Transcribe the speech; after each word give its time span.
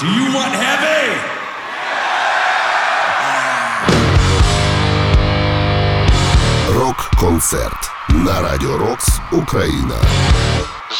Do 0.00 0.06
you 0.06 0.32
want 0.32 0.54
heavy? 0.54 1.20
Рок-концерт 6.74 7.90
на 8.08 8.42
Радіо 8.42 8.78
Рокс 8.78 9.08
Україна. 9.32 9.94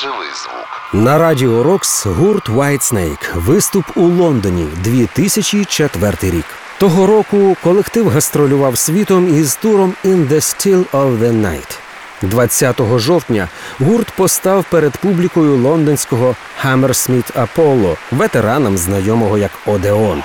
Живий 0.03 0.29
звук. 0.43 1.05
На 1.05 1.19
Радіо 1.19 1.63
Рокс 1.63 2.07
гурт 2.07 2.49
White 2.49 2.93
Snake. 2.93 3.35
Виступ 3.35 3.85
у 3.95 4.03
Лондоні 4.03 4.69
2004 4.77 6.17
рік. 6.23 6.47
Того 6.79 7.07
року 7.07 7.57
колектив 7.63 8.09
гастролював 8.09 8.79
світом 8.79 9.35
із 9.37 9.57
туром 9.57 9.95
«In 10.05 10.29
the 10.29 10.41
Still 10.41 10.85
of 10.91 11.19
the 11.19 11.33
Night». 11.33 11.90
20 12.23 12.81
жовтня 12.97 13.49
гурт 13.81 14.11
постав 14.11 14.65
перед 14.71 14.97
публікою 14.97 15.57
лондонського 15.57 16.37
Hammersmith 16.65 17.47
Apollo, 17.47 17.97
ветеранам 18.13 18.79
знайомого 18.79 19.39
як 19.39 19.51
Одеон. 19.67 20.23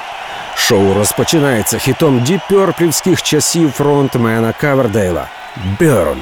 Шоу 0.55 0.94
розпочинається 0.94 1.77
хітом 1.77 2.23
діпьорплівських 2.23 3.23
часів 3.23 3.71
фронтмена 3.71 4.54
Кавердейла 4.62 5.27
«Burn». 5.80 6.18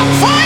fire! 0.00 0.39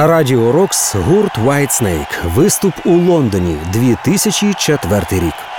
На 0.00 0.06
радіо 0.06 0.52
Рокс 0.52 0.94
гурт 0.94 1.38
Whitesnake. 1.38 2.32
Виступ 2.34 2.74
у 2.84 2.90
Лондоні 2.90 3.56
2004 3.72 5.02
рік. 5.10 5.49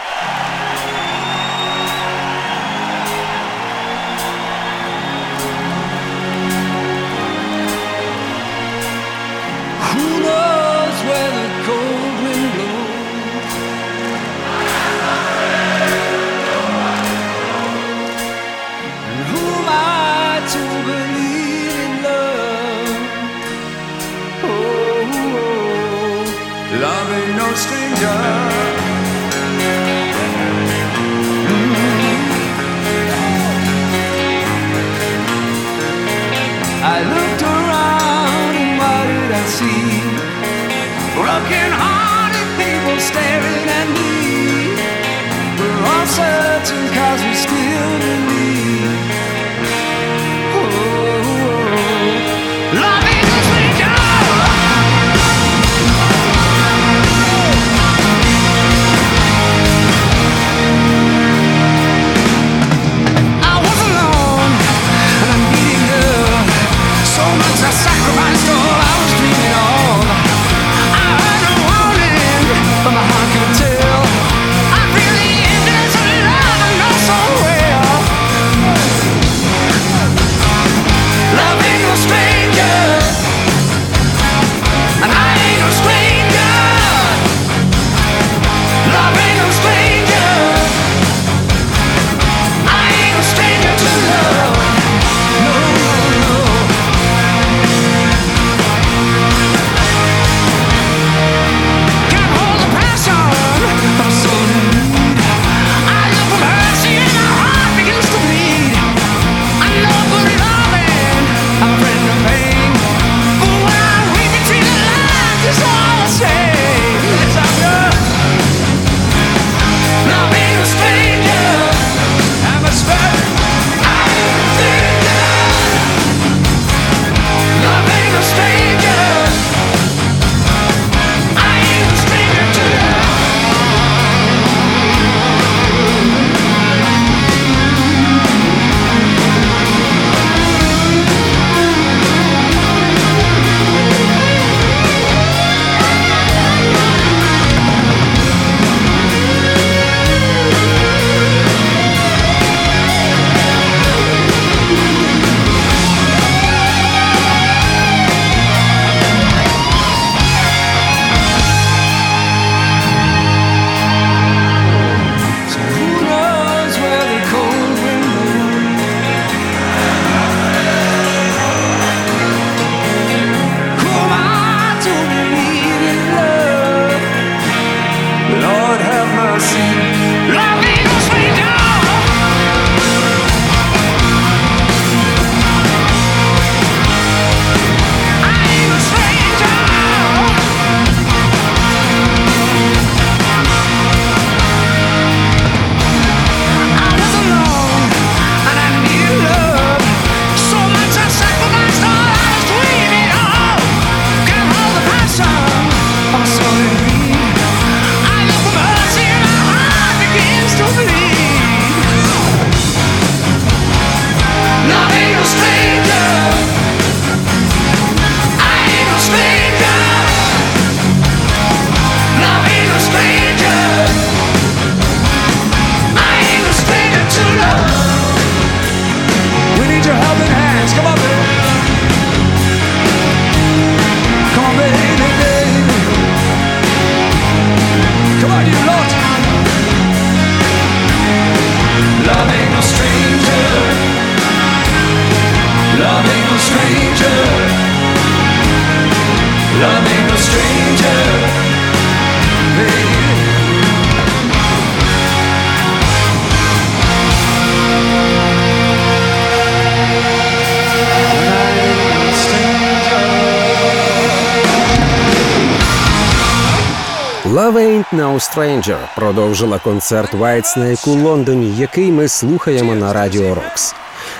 Stranger 268.21 268.77
продовжила 268.95 269.59
концерт 269.59 270.13
Whitesnake 270.13 270.89
у 270.89 270.95
Лондоні, 270.95 271.57
який 271.57 271.91
ми 271.91 272.07
слухаємо 272.07 272.75
на 272.75 272.93
Радіо 272.93 273.35
Рокс. 273.35 273.75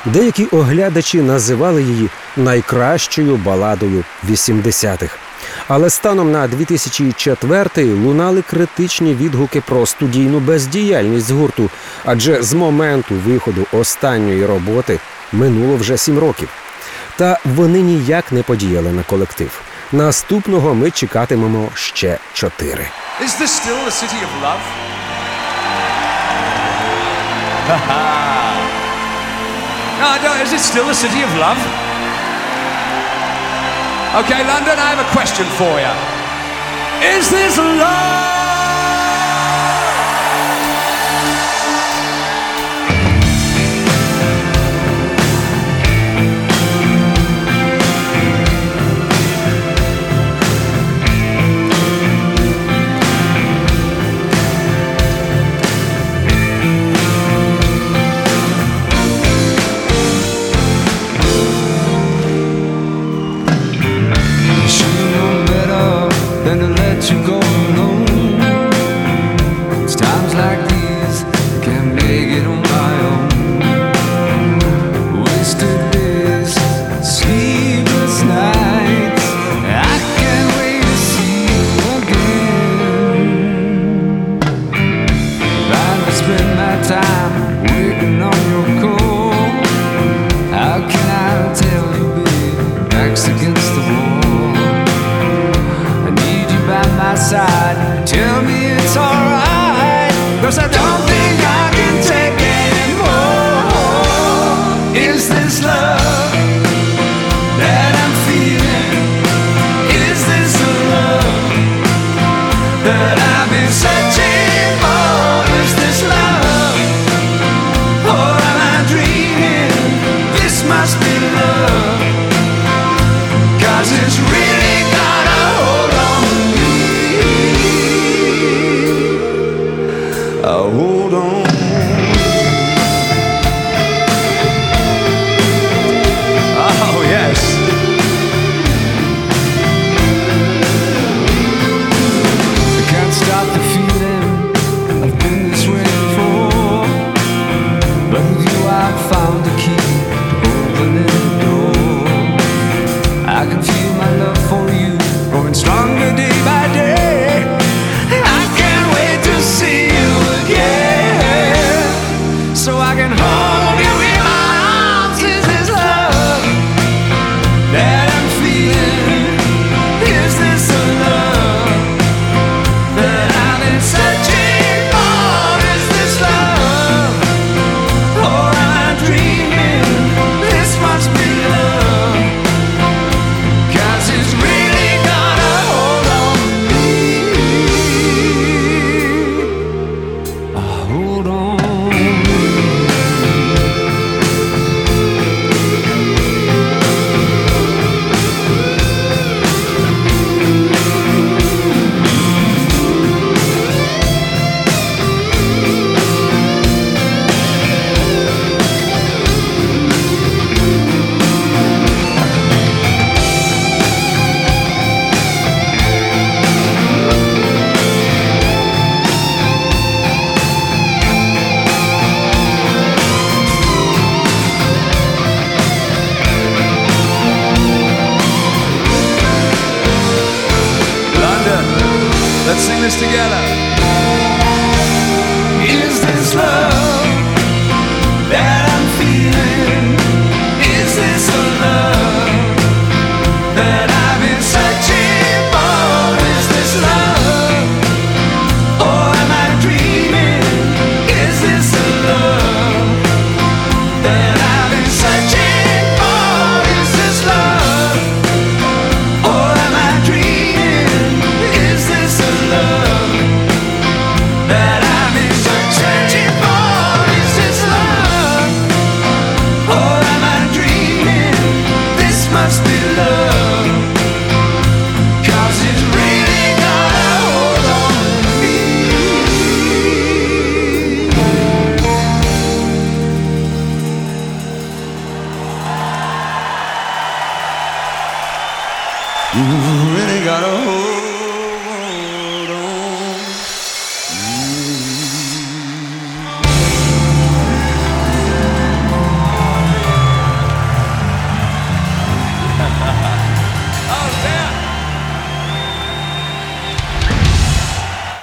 Деякі 0.05 0.45
оглядачі 0.45 1.21
називали 1.21 1.83
її 1.83 2.09
найкращою 2.37 3.35
баладою 3.35 4.03
80-х. 4.29 5.17
Але 5.67 5.89
станом 5.89 6.31
на 6.31 6.47
2004-й 6.47 7.93
лунали 7.93 8.41
критичні 8.41 9.15
відгуки 9.15 9.61
про 9.61 9.85
студійну 9.85 10.39
бездіяльність 10.39 11.31
гурту, 11.31 11.69
адже 12.05 12.41
з 12.41 12.53
моменту 12.53 13.15
виходу 13.15 13.65
останньої 13.71 14.45
роботи 14.45 14.99
минуло 15.31 15.75
вже 15.75 15.97
сім 15.97 16.19
років. 16.19 16.49
Та 17.17 17.39
вони 17.45 17.81
ніяк 17.81 18.31
не 18.31 18.43
подіяли 18.43 18.91
на 18.91 19.03
колектив. 19.03 19.61
Наступного 19.93 20.73
ми 20.73 20.91
чекатимемо 20.91 21.69
ще 21.75 22.17
чотири. 22.33 22.91
Is 23.21 23.41
this 23.41 23.51
still 23.61 23.79
the 23.85 23.91
city 24.01 24.19
of 24.27 24.31
love? 24.45 24.63
no, 30.01 30.09
no, 30.25 30.31
is 30.43 30.51
it 30.57 30.61
still 30.71 30.87
the 30.93 30.99
city 31.05 31.21
of 31.27 31.31
love? 31.45 31.61
Okay, 34.21 34.41
London, 34.53 34.75
I 34.85 34.87
have 34.93 35.01
a 35.07 35.09
question 35.17 35.47
for 35.59 35.73
you. 35.85 35.93
Is 37.15 37.29
this 37.29 37.57
love? 37.57 38.30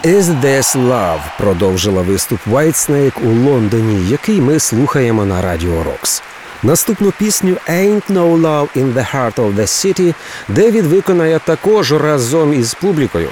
Is 0.05 0.29
This 0.41 0.77
Love 0.77 1.21
продовжила 1.39 2.03
виступ 2.03 2.41
Whitesnake 2.47 3.19
у 3.25 3.29
Лондоні, 3.29 4.11
який 4.11 4.41
ми 4.41 4.59
слухаємо 4.59 5.25
на 5.25 5.43
радіо 5.43 5.83
Рокс. 5.83 6.23
Наступну 6.63 7.11
пісню 7.11 7.57
«Ain't 7.69 8.03
No 8.11 8.41
Love 8.41 8.69
in 8.77 8.95
the 8.95 9.15
Heart 9.15 9.35
of 9.35 9.55
the 9.55 9.67
City» 9.67 10.15
Девід 10.49 10.87
виконає 10.87 11.39
також 11.39 11.93
разом 11.93 12.53
із 12.53 12.75
публікою. 12.75 13.29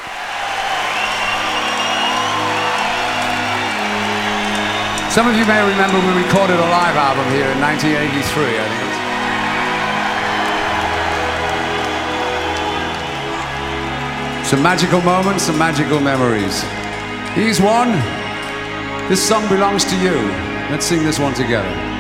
Some 5.17 5.27
of 5.31 5.35
you 5.39 5.47
may 5.53 5.61
remember 5.73 5.99
we 6.09 6.13
recorded 6.25 6.59
a 6.67 6.69
live 6.79 6.97
album 7.09 7.27
here 7.37 7.51
in 7.55 7.59
1983, 7.63 8.59
I 8.65 8.69
think. 8.79 9.06
Some 14.47 14.63
magical 14.63 15.01
moments, 15.01 15.43
some 15.43 15.59
magical 15.59 15.99
memories. 15.99 16.63
Here's 17.35 17.61
one. 17.61 17.91
This 19.09 19.21
song 19.21 19.49
belongs 19.49 19.85
to 19.87 19.97
you. 19.97 20.15
Let's 20.71 20.87
sing 20.87 21.03
this 21.03 21.19
one 21.19 21.35
together. 21.35 21.96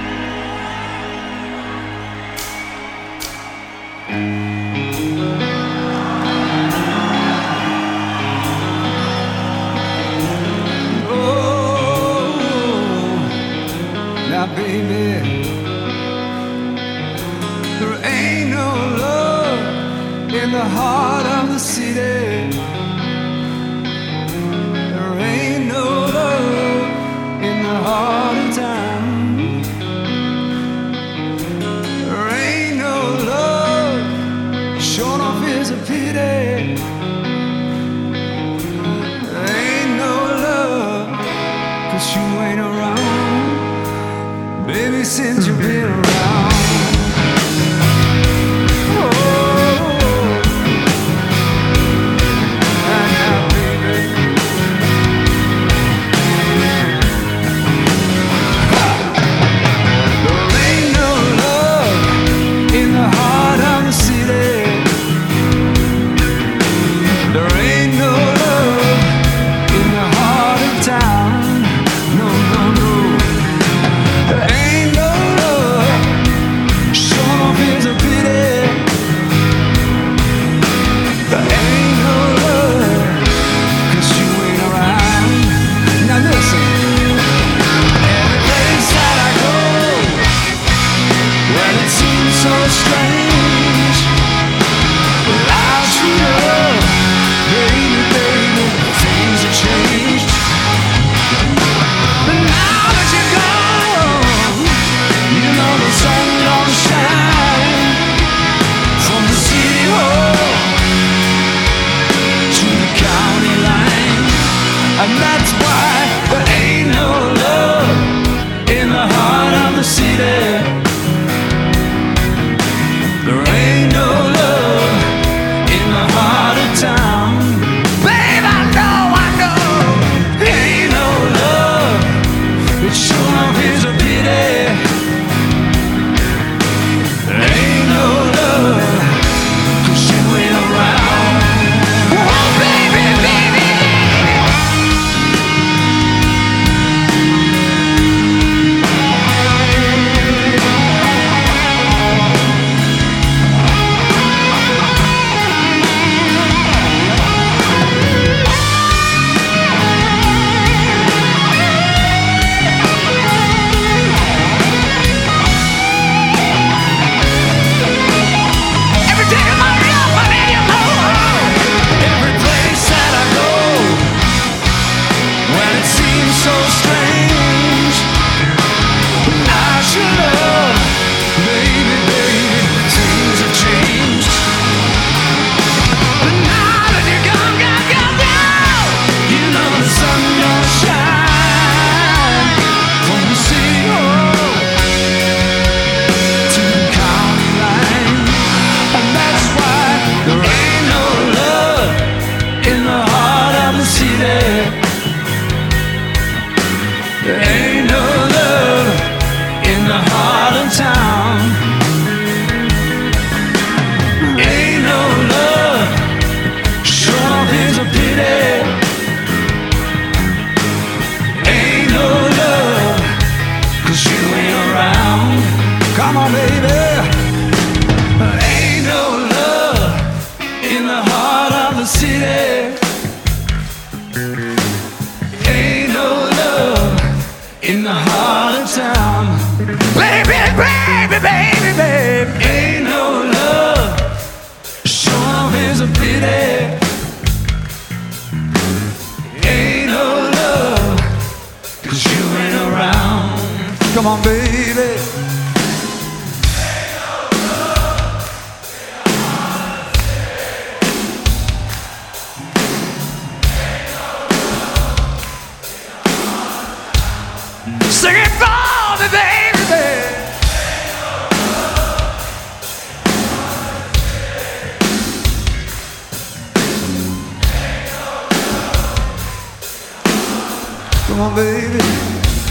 Come 281.17 281.29
on, 281.29 281.35
baby. 281.35 281.79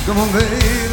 Come 0.07 0.17
on, 0.17 0.31
baby. 0.33 0.84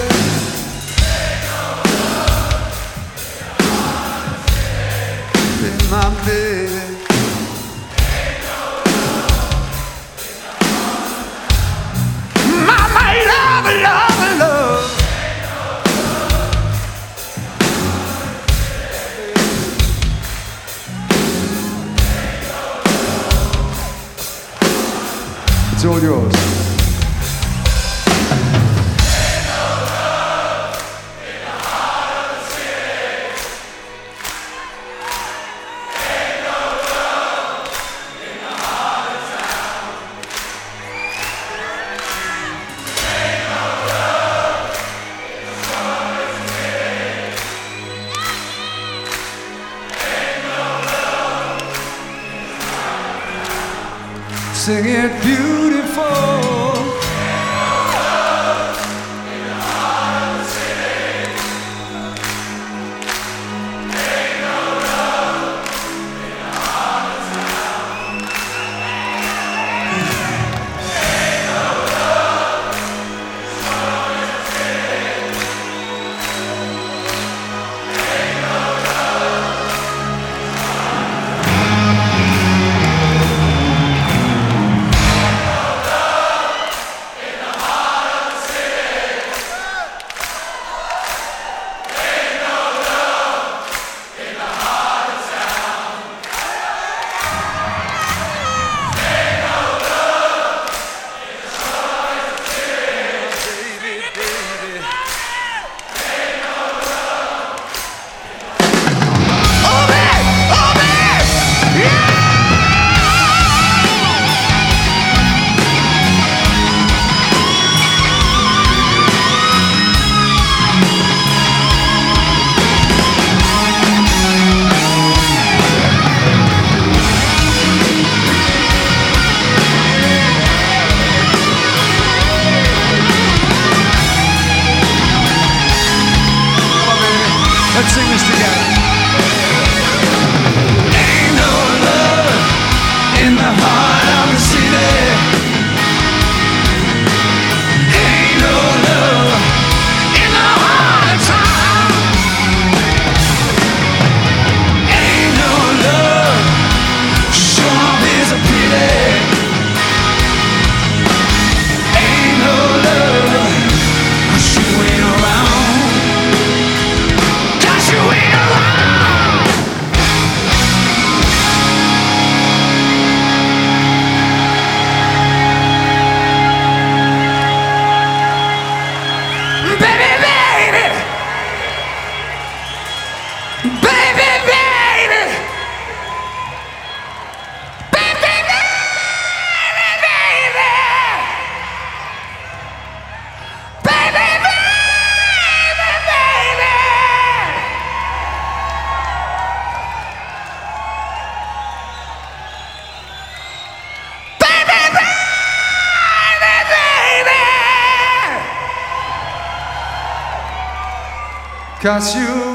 Cause 211.83 212.15
you 212.15 212.52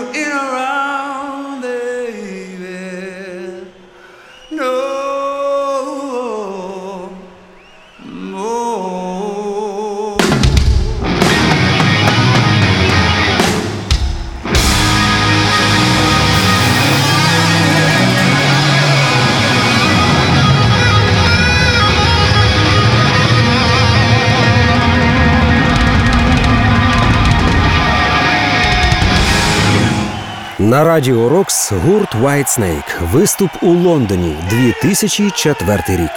На 30.68 30.84
радіо 30.84 31.30
Рокс 31.30 31.72
гурт 31.72 32.16
White 32.16 32.60
Snake. 32.60 33.12
Виступ 33.12 33.50
у 33.62 33.68
Лондоні 33.68 34.36
2004 34.50 35.84
рік. 35.90 36.10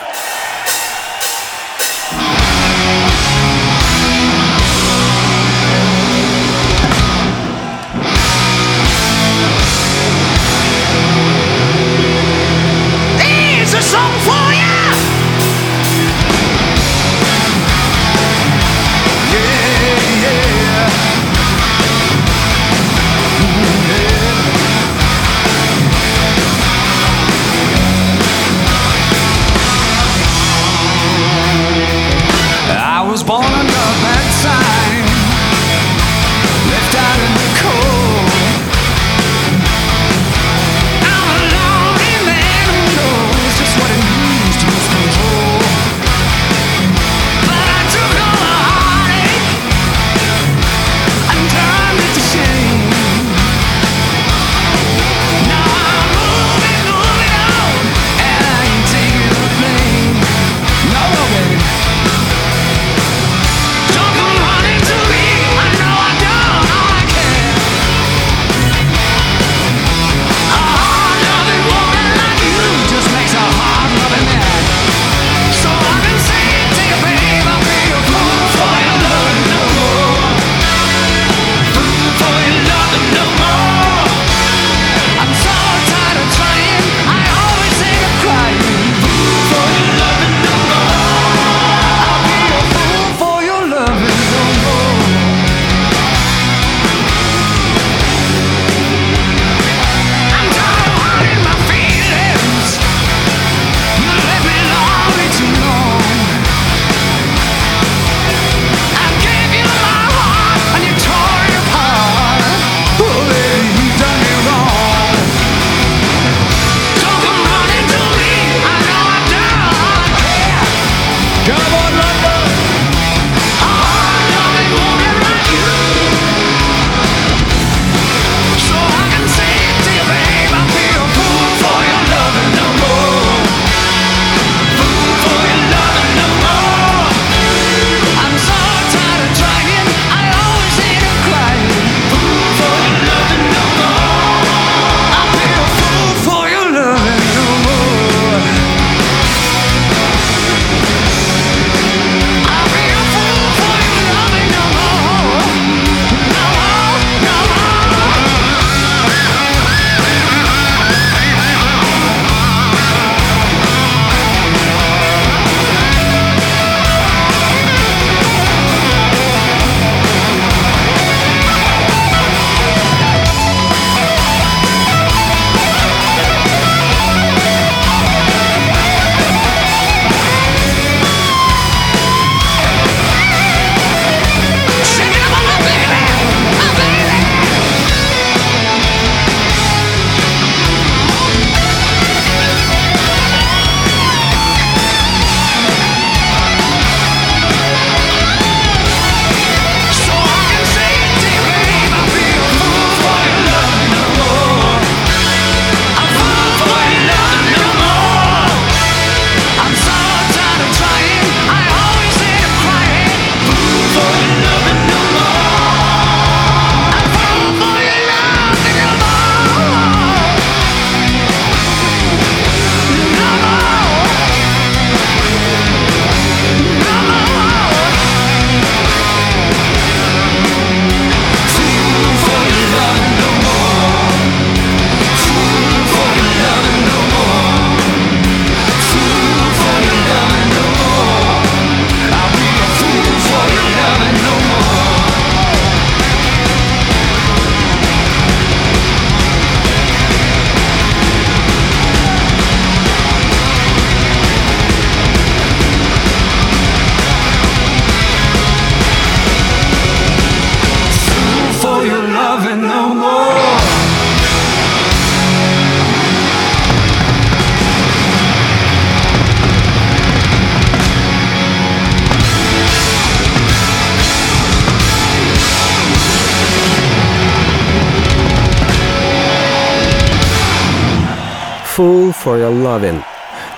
Fool 281.80 282.12
for 282.24 282.36
Your 282.36 282.62
Lovin'. 282.62 282.98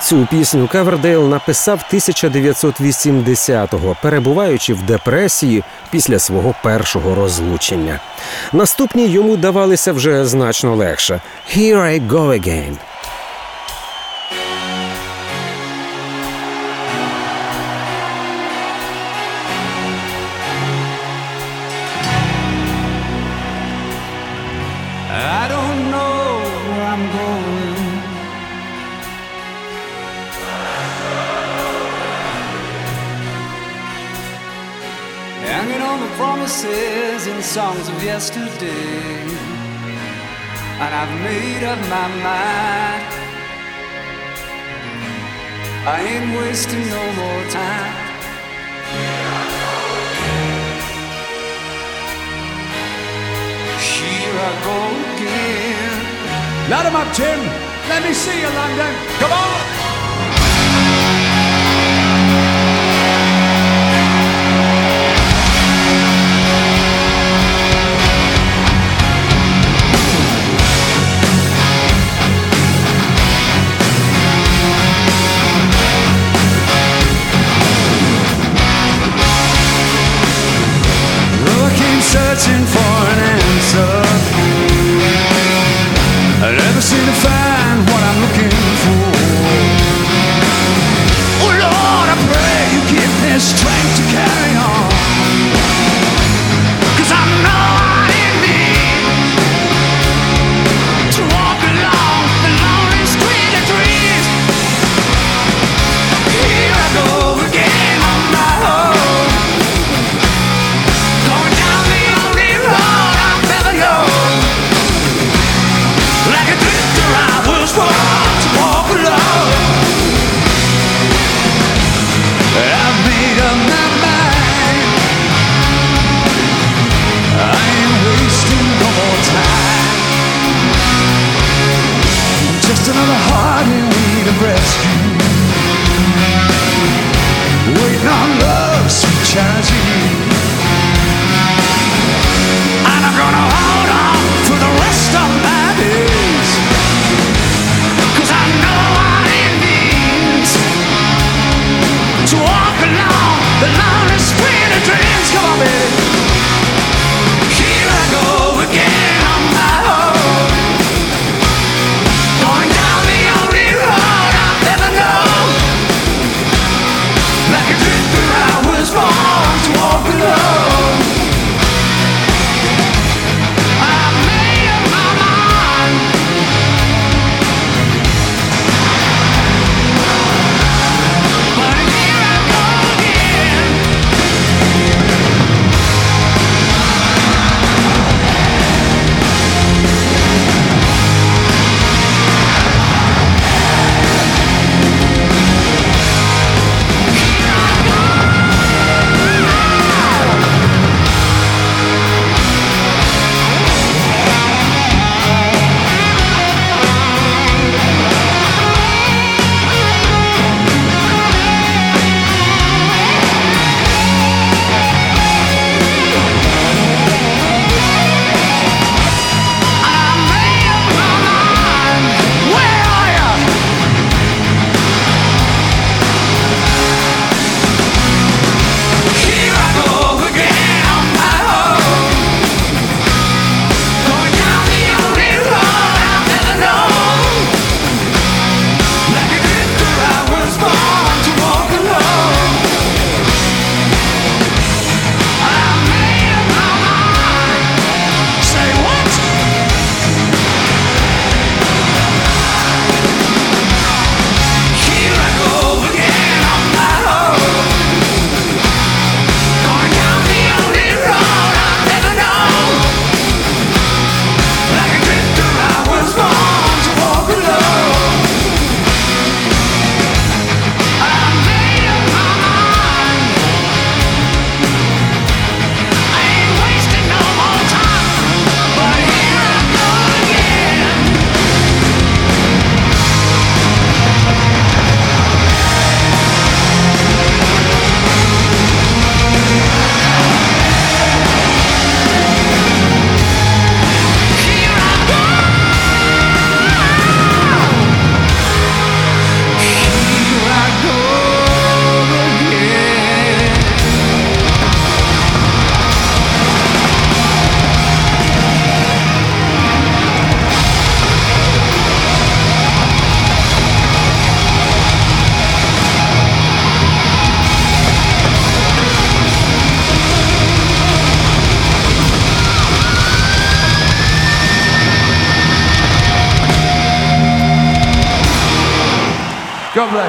Цю 0.01 0.27
пісню 0.31 0.69
Кавердейл 0.73 1.29
написав 1.29 1.85
1980-го, 1.93 3.97
перебуваючи 4.03 4.75
в 4.75 4.83
депресії 4.83 5.63
після 5.91 6.19
свого 6.19 6.55
першого 6.63 7.15
розлучення. 7.15 8.01
Наступні 8.53 9.07
йому 9.07 9.37
давалися 9.37 9.93
вже 9.93 10.27
значно 10.27 10.77
легше. 10.77 11.21
«Here 11.57 11.77
I 11.77 12.09
go 12.09 12.27
again». 12.27 12.77
and 36.65 37.43
songs 37.43 37.89
of 37.89 38.03
yesterday. 38.05 39.21
And 40.79 40.95
I've 40.95 41.21
made 41.23 41.65
up 41.65 41.79
my 41.89 42.09
mind. 42.23 43.05
I 45.85 46.01
ain't 46.01 46.39
wasting 46.39 46.87
no 46.89 47.05
more 47.21 47.45
time. 47.51 47.95
Here 53.99 54.37
I 54.49 54.53
go 54.69 54.79
again. 55.15 56.71
Light 56.71 56.87
'em 56.87 56.97
up, 56.97 57.13
Jim. 57.13 57.41
Let 57.89 58.03
me 58.05 58.13
see 58.15 58.41
you, 58.41 58.51
London. 58.61 58.95
Come 59.19 59.33
on. 59.33 59.82
searching 82.35 82.65
for 82.65 82.92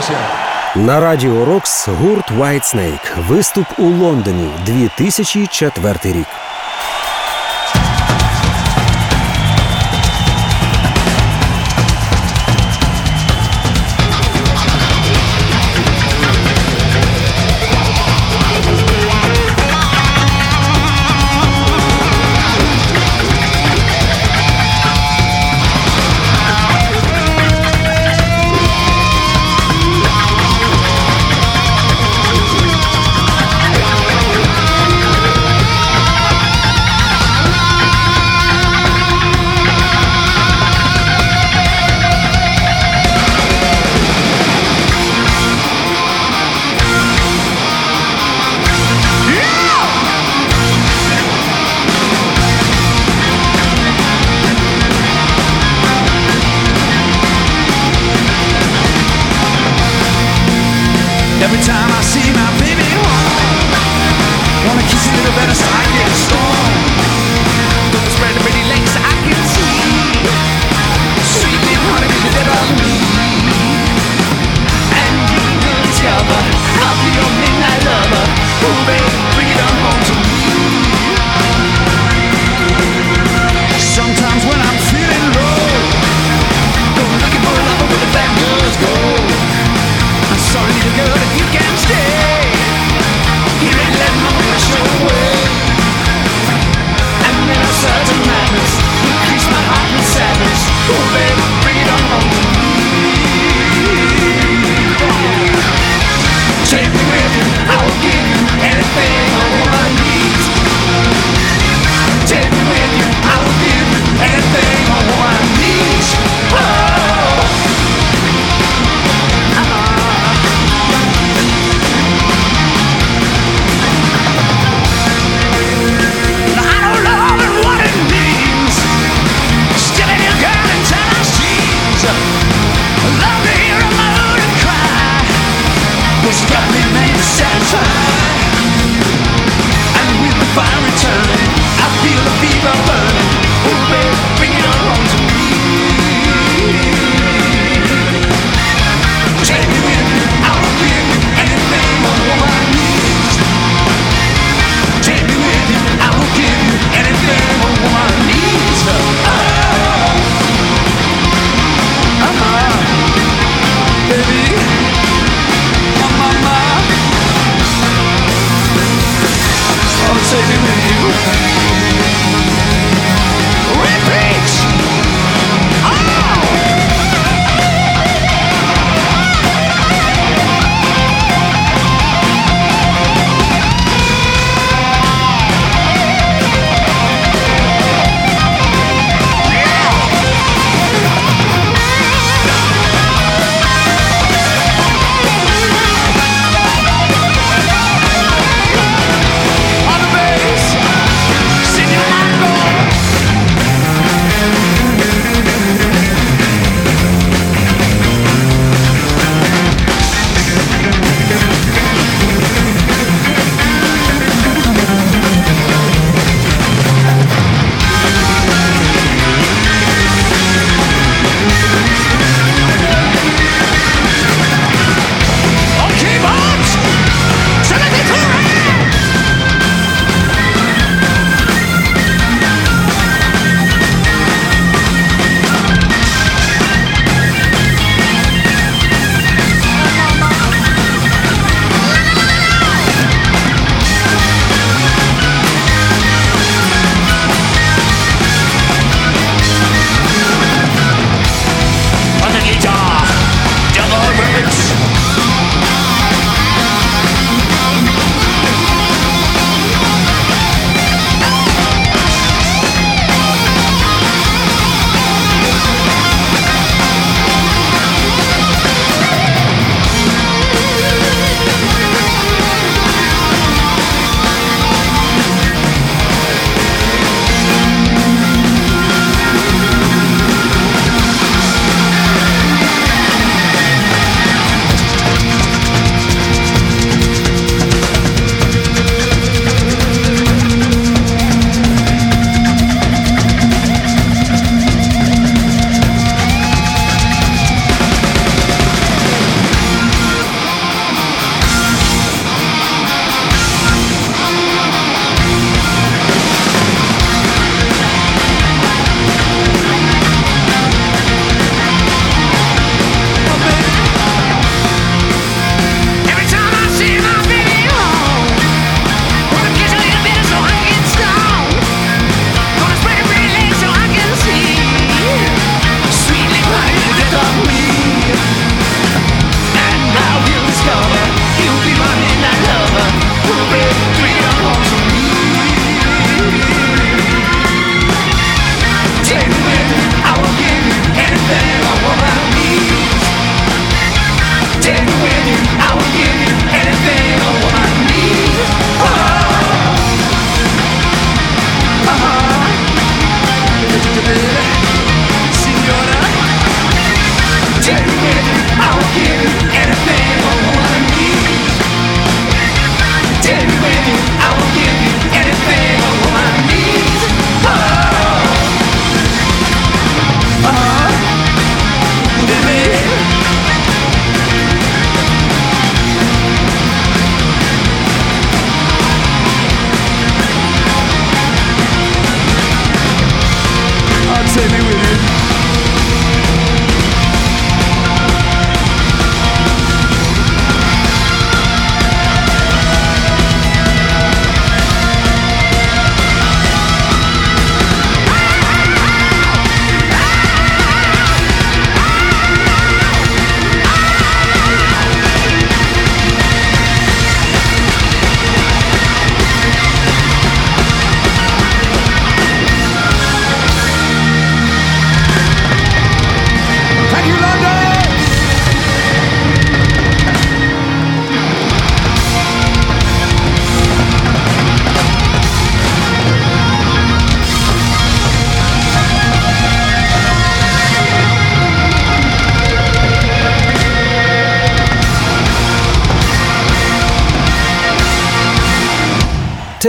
Дякую. 0.09 0.43
На 0.75 0.99
радіо 0.99 1.45
Рокс 1.45 1.87
гурт 1.87 2.31
White 2.31 2.75
Snake. 2.75 3.27
Виступ 3.27 3.65
у 3.77 3.83
Лондоні 3.83 4.49
2004 4.65 5.93
рік. 6.03 6.27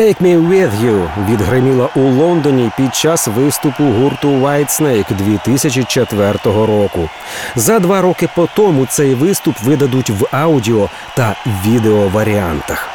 «Take 0.04 0.22
me 0.22 0.48
with 0.48 0.84
you» 0.84 1.08
відгриміла 1.30 1.88
у 1.96 2.00
Лондоні 2.00 2.70
під 2.76 2.94
час 2.94 3.28
виступу 3.28 3.84
гурту 3.84 4.28
Whitesnake 4.28 5.14
2004 5.16 6.32
року. 6.44 7.08
За 7.56 7.78
два 7.78 8.00
роки 8.00 8.28
по 8.34 8.48
тому 8.56 8.86
цей 8.86 9.14
виступ 9.14 9.60
видадуть 9.62 10.10
в 10.10 10.26
аудіо 10.30 10.88
та 11.16 11.36
відеоваріантах. 11.64 12.93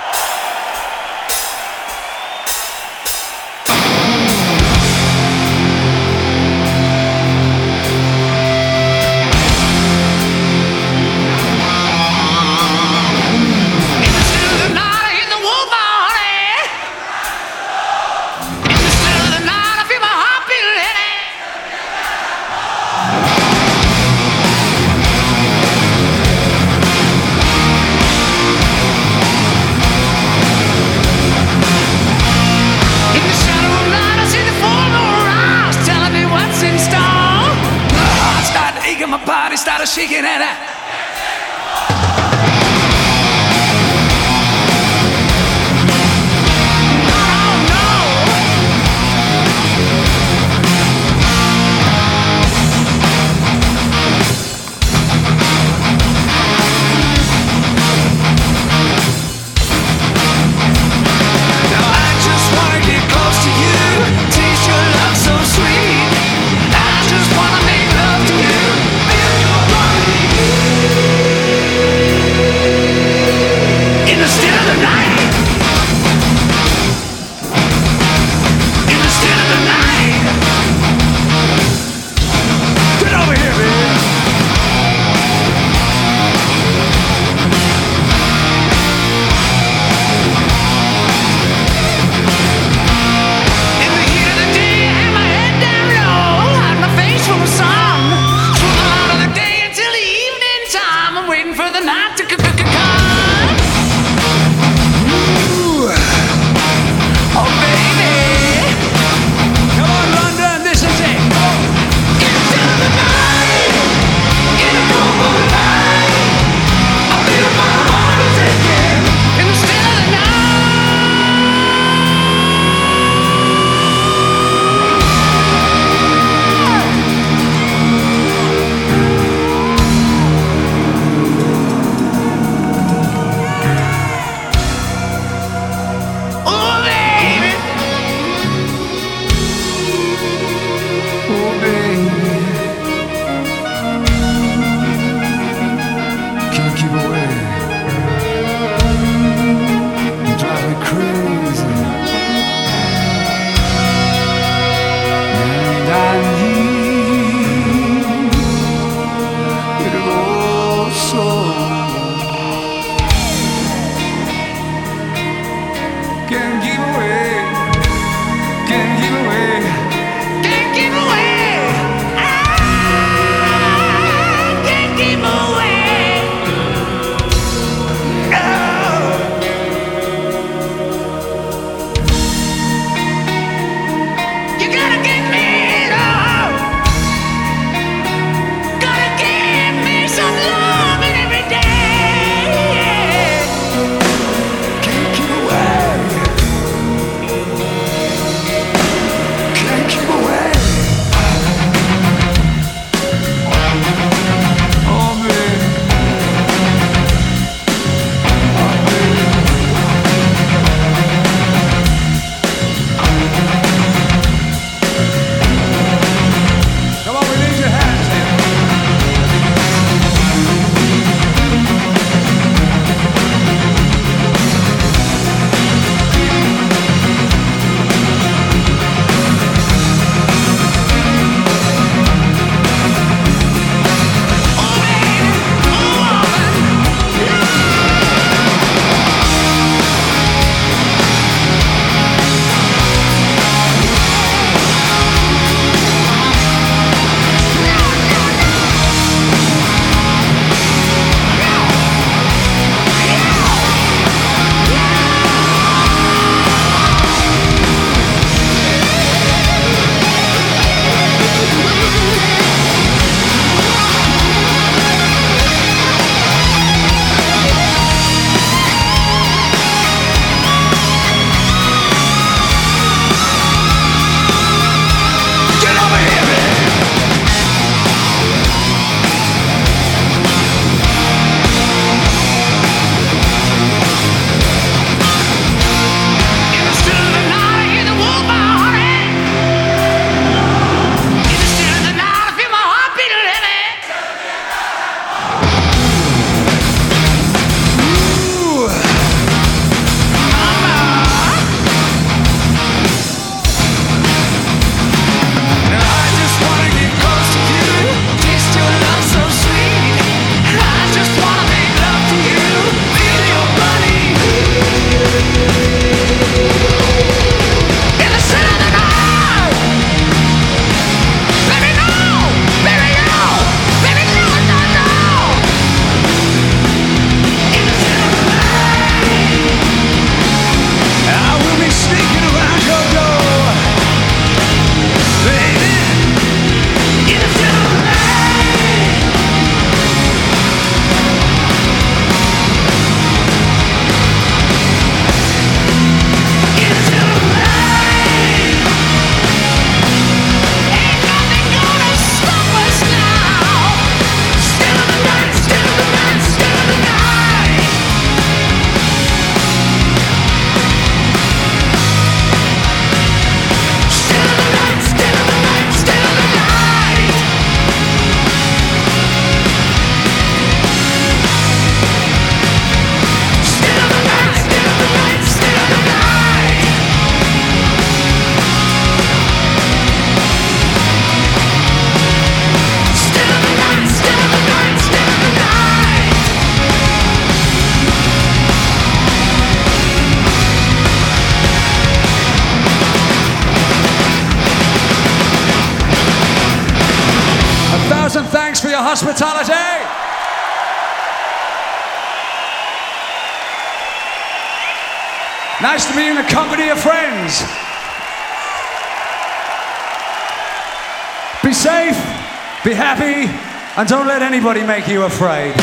And 413.80 413.88
don't 413.88 414.08
let 414.08 414.22
anybody 414.22 414.62
make 414.62 414.90
you 414.90 415.04
afraid. 415.04 415.56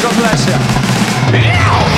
God 0.00 0.14
bless 0.14 0.46
you. 0.46 1.97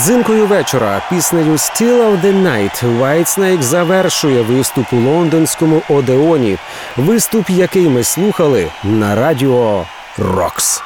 Родзинкою 0.00 0.46
вечора 0.46 1.02
піснею 1.10 1.52
«Still 1.52 2.00
of 2.00 2.24
the 2.24 2.42
Night» 2.42 2.98
Whitesnake 3.00 3.62
завершує 3.62 4.42
виступ 4.42 4.92
у 4.92 4.96
лондонському 4.96 5.82
Одеоні. 5.88 6.58
Виступ, 6.96 7.50
який 7.50 7.88
ми 7.88 8.04
слухали 8.04 8.70
на 8.84 9.14
радіо 9.14 9.86
Рокс. 10.18 10.82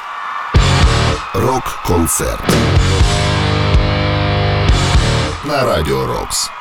Рок-концерт. 1.33 2.43
На 5.45 5.63
радіо 5.63 6.05
Рокс. 6.05 6.51